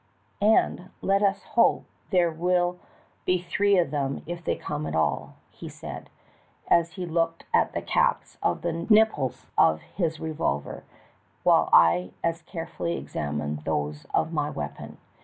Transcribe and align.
"And 0.41 0.89
let 1.03 1.21
us 1.21 1.43
hope 1.43 1.85
there 2.09 2.31
will 2.31 2.79
be 3.23 3.39
three 3.39 3.77
of 3.77 3.91
them 3.91 4.23
if 4.25 4.43
they 4.43 4.55
come 4.55 4.87
at 4.87 4.95
all," 4.95 5.35
he 5.51 5.69
said, 5.69 6.09
as 6.67 6.93
he 6.93 7.05
looked 7.05 7.45
at 7.53 7.73
the 7.73 7.83
caps 7.83 8.39
on 8.41 8.61
the 8.61 8.73
nipples 8.89 9.45
of 9.59 9.81
his 9.81 10.19
revolver, 10.19 10.83
while 11.43 11.69
I 11.71 12.13
as 12.23 12.41
carefully 12.41 12.97
examined 12.97 13.59
those 13.63 14.07
of 14.11 14.33
my 14.33 14.49
weapon. 14.49 14.97